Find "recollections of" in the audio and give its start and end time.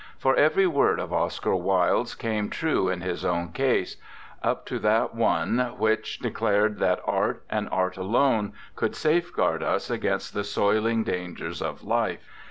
6.23-6.25